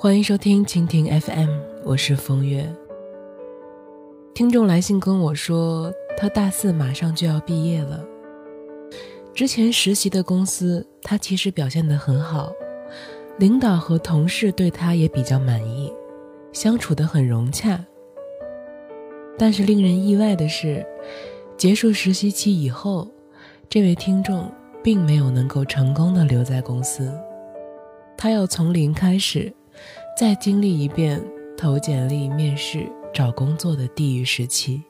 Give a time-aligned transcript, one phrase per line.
[0.00, 1.50] 欢迎收听蜻蜓 FM，
[1.82, 2.72] 我是风月。
[4.32, 8.06] 听众来信跟我说，他大四马上就要毕业了。
[9.34, 12.52] 之前实习的公司，他其实表现得很好，
[13.40, 15.92] 领导和同事对他也比较满意，
[16.52, 17.84] 相处得很融洽。
[19.36, 20.86] 但是令人意外的是，
[21.56, 23.10] 结束实习期以后，
[23.68, 24.48] 这位听众
[24.80, 27.12] 并没有能够成功的留在公司，
[28.16, 29.52] 他要从零开始，
[30.18, 31.24] 再经历一遍
[31.56, 34.82] 投简历、面试、找工作的地狱时期。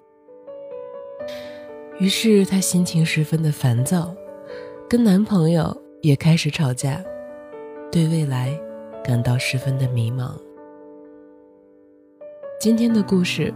[1.98, 4.14] 于是她心情十分的烦躁，
[4.88, 7.04] 跟男朋友也开始吵架，
[7.92, 8.58] 对未来
[9.04, 10.30] 感到十分的迷茫。
[12.58, 13.52] 今天的故事。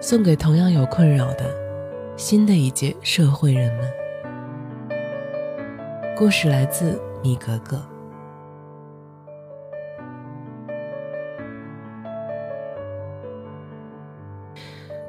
[0.00, 1.44] 送给同样有困扰的
[2.16, 3.90] 新的一届社会人们。
[6.16, 7.80] 故事来自米格格。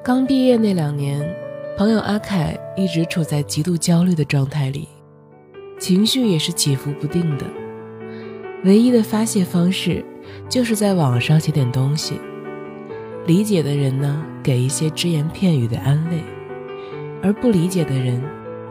[0.09, 1.21] 刚毕业那两年，
[1.77, 4.87] 朋友阿凯一直处在极度焦虑的状态里，
[5.77, 7.45] 情绪也是起伏不定的。
[8.63, 10.03] 唯一的发泄方式，
[10.49, 12.19] 就是在网上写点东西。
[13.27, 16.17] 理解的人呢，给一些只言片语的安慰；
[17.21, 18.19] 而不理解的人，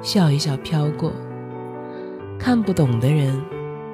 [0.03, 1.13] 笑一笑飘过。
[2.37, 3.41] 看不懂的人，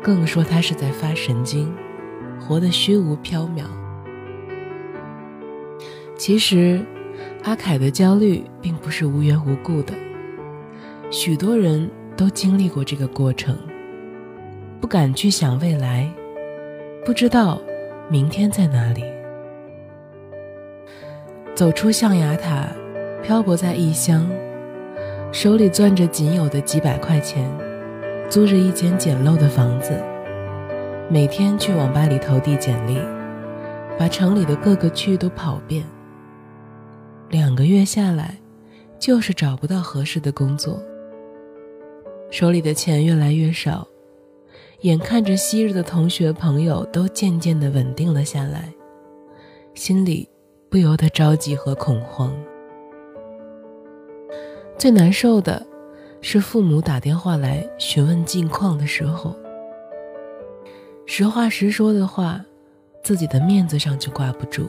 [0.03, 1.71] 更说他是在发神经，
[2.41, 3.65] 活得虚无缥缈。
[6.17, 6.81] 其实，
[7.45, 9.93] 阿凯的焦虑并不是无缘无故的，
[11.11, 13.55] 许多人都经历过这个过程，
[14.81, 16.11] 不敢去想未来，
[17.05, 17.61] 不知道
[18.09, 19.05] 明天在哪里。
[21.55, 22.67] 走出象牙塔，
[23.23, 24.27] 漂泊在异乡，
[25.31, 27.47] 手里攥着仅有的几百块钱，
[28.31, 30.03] 租着一间简陋的房子，
[31.11, 32.99] 每天去网吧里投递简历，
[33.99, 35.85] 把城里的各个区都跑遍。
[37.31, 38.39] 两个月下来，
[38.99, 40.83] 就是找不到合适的工作，
[42.31, 43.87] 手里的钱越来越少，
[44.81, 48.73] 眼看着昔日的同学朋友都渐渐的稳定了下来，
[49.75, 50.29] 心里。
[50.71, 52.35] 不由得着急和恐慌。
[54.77, 55.65] 最难受的，
[56.21, 59.37] 是父母打电话来询问近况的时候。
[61.07, 62.45] 实话实说的话，
[63.05, 64.69] 自己的面子上就挂不住。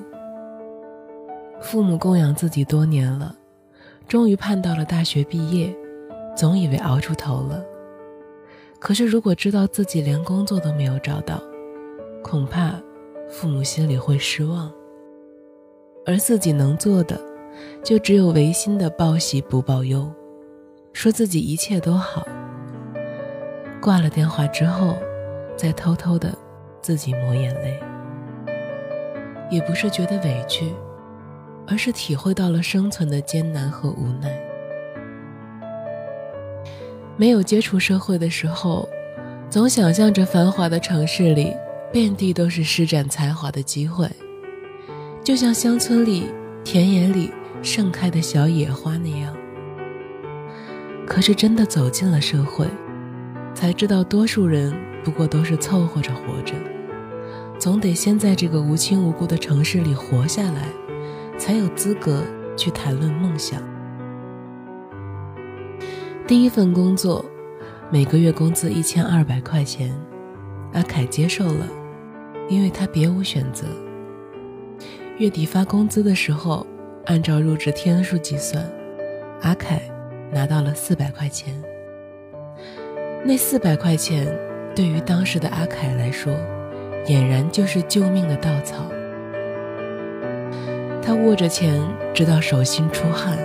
[1.65, 3.35] 父母供养自己多年了，
[4.07, 5.75] 终于盼到了大学毕业，
[6.35, 7.65] 总以为熬出头了。
[8.77, 11.41] 可是如果知道自己连工作都没有找到，
[12.23, 12.79] 恐怕
[13.27, 14.71] 父母心里会失望。
[16.05, 17.19] 而自己能做的，
[17.83, 20.07] 就只有违心的报喜不报忧，
[20.93, 22.27] 说自己一切都好。
[23.81, 24.95] 挂了电话之后，
[25.57, 26.31] 再偷偷的
[26.79, 27.79] 自己抹眼泪，
[29.49, 30.71] 也不是觉得委屈，
[31.67, 34.37] 而是体会到了生存的艰难和无奈。
[37.17, 38.87] 没有接触社会的时候，
[39.49, 41.53] 总想象着繁华的城市里，
[41.91, 44.09] 遍地都是施展才华的机会。
[45.23, 46.29] 就像乡村里、
[46.63, 47.31] 田野里
[47.63, 49.35] 盛开的小野花那样。
[51.07, 52.67] 可是真的走进了社会，
[53.53, 56.53] 才知道多数人不过都是凑合着活着，
[57.57, 60.67] 总得先在这个无亲无故的城市里活下来，
[61.37, 62.23] 才有资格
[62.55, 63.61] 去谈论梦想。
[66.27, 67.23] 第一份工作，
[67.91, 69.93] 每个月工资一千二百块钱，
[70.73, 71.67] 阿凯接受了，
[72.49, 73.65] 因为他别无选择。
[75.17, 76.65] 月底发工资的时候，
[77.05, 78.67] 按照入职天数计算，
[79.41, 79.81] 阿凯
[80.31, 81.53] 拿到了四百块钱。
[83.23, 84.27] 那四百块钱
[84.75, 86.33] 对于当时的阿凯来说，
[87.05, 88.77] 俨然就是救命的稻草。
[91.05, 91.79] 他握着钱，
[92.15, 93.37] 直到手心出汗，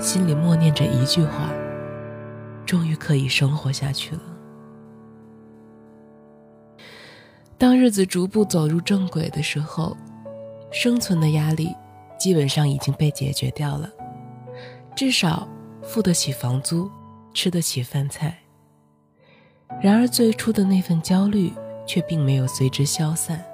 [0.00, 1.50] 心里默念着一句话：
[2.64, 4.22] 终于可以生活下去了。
[7.58, 9.96] 当日子逐步走入正轨的时候。
[10.74, 11.68] 生存的压力
[12.18, 13.90] 基本上已经被解决掉了，
[14.96, 15.46] 至少
[15.82, 16.90] 付得起房租，
[17.34, 18.38] 吃得起饭菜。
[19.82, 21.52] 然而最初的那份焦虑
[21.86, 23.44] 却并没有随之消散，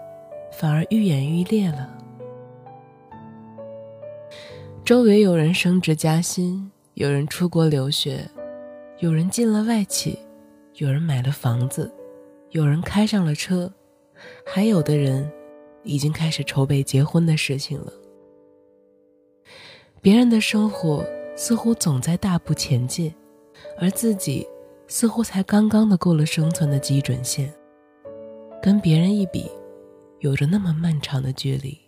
[0.52, 1.90] 反而愈演愈烈了。
[4.88, 8.26] 周围有人升职加薪，有人出国留学，
[9.00, 10.19] 有人进了外企，
[10.76, 11.93] 有人买了房子，
[12.52, 13.70] 有人开上了车，
[14.46, 15.31] 还有的人。
[15.85, 17.93] 已经开始筹备结婚的事情了。
[20.00, 21.05] 别人的生活
[21.37, 23.14] 似乎总在大步前进，
[23.79, 24.49] 而自己
[24.87, 27.52] 似乎才刚刚的过了生存的基准线。
[28.62, 29.50] 跟别人一比，
[30.20, 31.79] 有着那么漫长的距离。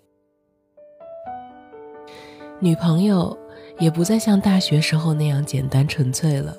[2.63, 3.37] 女朋友
[3.79, 6.55] 也不再像大学时候那样简单纯粹了。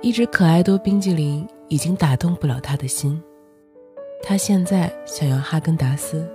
[0.00, 3.22] 一只可爱多冰激凌已经打动不了他的心，
[4.22, 6.26] 他现在想要哈根达斯。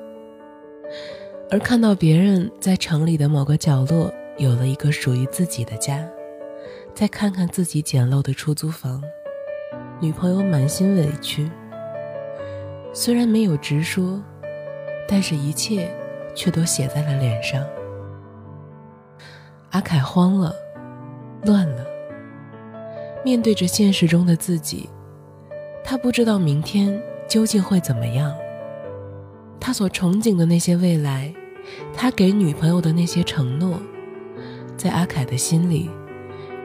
[1.50, 6.08] 而看到别人在城里的某个角落有了一个属于自己的家，
[6.94, 9.02] 再看看自己简陋的出租房，
[10.00, 11.50] 女朋友满心委屈。
[12.94, 14.22] 虽然没有直说，
[15.08, 15.92] 但是一切
[16.36, 17.66] 却都写在了脸上。
[19.76, 20.56] 阿凯慌了，
[21.44, 21.86] 乱了。
[23.26, 24.90] 面对着现实中的自己，
[25.84, 28.34] 他不知道明天究竟会怎么样。
[29.60, 31.34] 他所憧憬的那些未来，
[31.94, 33.78] 他给女朋友的那些承诺，
[34.78, 35.90] 在阿凯的心里，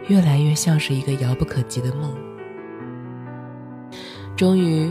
[0.06, 2.14] 越来越像是一个遥不可及的梦。
[4.36, 4.88] 终于。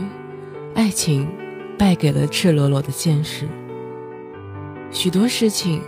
[0.74, 1.26] 爱情
[1.76, 3.48] 败给了赤裸裸的现实。
[4.92, 5.82] 许多事情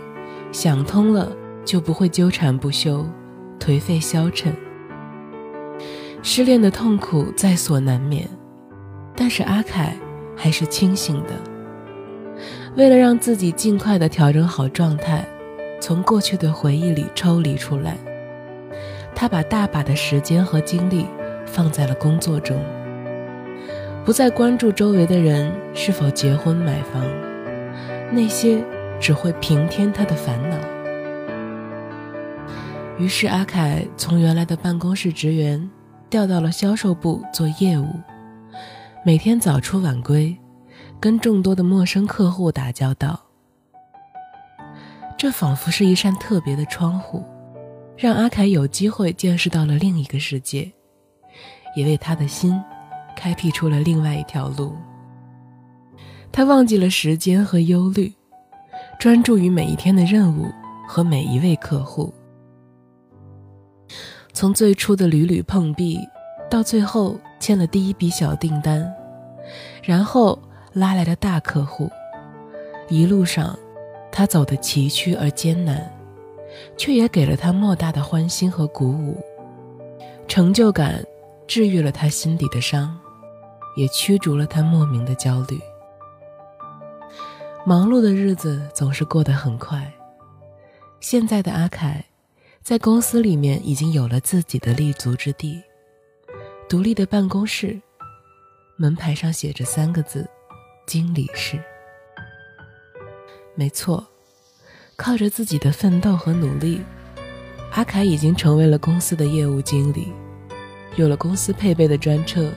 [0.51, 1.31] 想通了
[1.65, 3.05] 就不会纠缠不休、
[3.59, 4.53] 颓废消沉。
[6.21, 8.27] 失恋的痛苦在所难免，
[9.15, 9.95] 但是阿凯
[10.35, 11.29] 还是清醒的。
[12.75, 15.25] 为了让自己尽快的调整好状态，
[15.79, 17.97] 从过去的回忆里抽离出来，
[19.13, 21.05] 他把大把的时间和精力
[21.45, 22.57] 放在了工作中。
[24.05, 27.03] 不再关注周围的人是否结婚买房，
[28.11, 28.63] 那些
[28.99, 30.57] 只会平添他的烦恼。
[32.99, 35.69] 于是阿凯从原来的办公室职员
[36.09, 37.87] 调到了销售部做业务，
[39.03, 40.37] 每天早出晚归，
[40.99, 43.19] 跟众多的陌生客户打交道。
[45.17, 47.25] 这仿佛是一扇特别的窗户，
[47.97, 50.71] 让阿凯有机会见识到了另一个世界，
[51.75, 52.61] 也为他的心。
[53.15, 54.75] 开辟出了另外一条路。
[56.31, 58.11] 他忘记了时间和忧虑，
[58.99, 60.47] 专注于每一天的任务
[60.87, 62.11] 和每一位客户。
[64.43, 65.97] 从最初的屡屡碰壁，
[66.49, 68.93] 到最后签了第一笔小订单，
[69.81, 70.37] 然后
[70.73, 71.89] 拉来的大客户，
[72.89, 73.57] 一路上，
[74.11, 75.89] 他走得崎岖而艰难，
[76.75, 79.15] 却也给了他莫大的欢欣和鼓舞。
[80.27, 81.01] 成就感
[81.47, 82.99] 治愈了他心底的伤。
[83.77, 85.57] 也驱逐了他莫名的焦虑。
[87.65, 89.89] 忙碌的日子总是过得很快。
[90.99, 92.03] 现在的阿凯，
[92.63, 95.61] 在公司里面已经有了自己的立足之地，
[96.69, 97.77] 独立的办公室，
[98.77, 100.25] 门牌上写着三个字：
[100.87, 101.61] 经理室。
[103.53, 104.07] 没错，
[104.95, 106.81] 靠着自己的奋斗和努力，
[107.73, 110.13] 阿凯已经成为了公司的业务经理，
[110.95, 112.49] 有了公司配备的专车。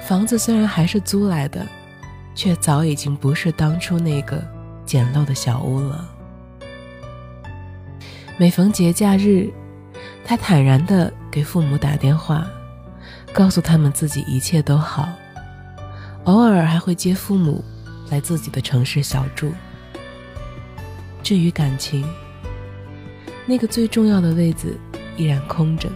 [0.00, 1.64] 房子虽然还是租来的，
[2.34, 4.42] 却早已经不是当初那个
[4.84, 6.10] 简陋的小屋了。
[8.36, 9.48] 每逢节假日，
[10.24, 12.44] 他坦然地给父母打电话，
[13.32, 15.08] 告诉他们自己一切都好，
[16.24, 17.64] 偶尔还会接父母
[18.10, 19.52] 来自己的城市小住。
[21.22, 22.04] 至于感情，
[23.46, 24.76] 那个最重要的位子
[25.16, 25.88] 依然空着，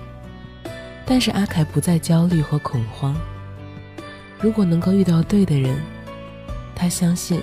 [1.05, 3.17] 但是阿凯不再焦虑和恐慌。
[4.41, 5.76] 如果能够遇到对的人，
[6.73, 7.43] 他相信，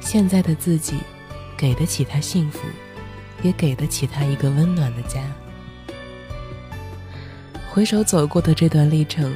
[0.00, 0.98] 现在的自己，
[1.56, 2.60] 给得起他幸福，
[3.42, 5.20] 也给得起他一个温暖的家。
[7.70, 9.32] 回首走过的这段历程，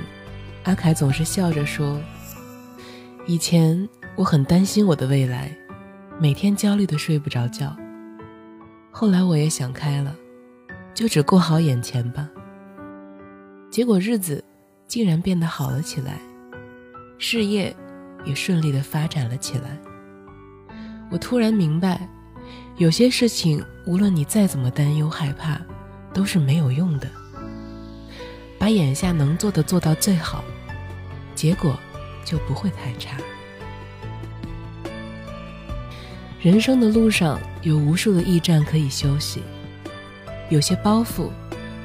[0.64, 2.00] 阿凯总是笑着说
[3.26, 5.54] ：“以前我很担心我的未来，
[6.18, 7.76] 每天焦虑的睡不着觉。
[8.90, 10.16] 后来我也想开了，
[10.94, 12.28] 就只过好眼前吧。
[13.70, 14.44] 结果日子
[14.86, 16.18] 竟然变得好了起来。”
[17.18, 17.72] 事业
[18.24, 19.78] 也顺利的发展了起来。
[21.08, 22.08] 我突然明白，
[22.76, 25.60] 有些事情无论你再怎么担忧害怕，
[26.12, 27.08] 都是没有用的。
[28.58, 30.44] 把眼下能做的做到最好，
[31.34, 31.78] 结果
[32.24, 33.16] 就不会太差。
[36.40, 39.42] 人生的路上有无数的驿站可以休息，
[40.50, 41.30] 有些包袱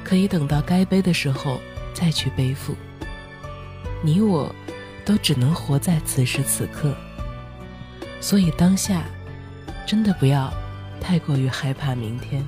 [0.02, 1.60] 可以等到该背的时候
[1.92, 2.74] 再去背负。
[4.02, 4.54] 你我。
[5.04, 6.94] 都只能活在此时此刻，
[8.20, 9.04] 所以当下
[9.86, 10.52] 真的不要
[11.00, 12.44] 太过于害怕明天。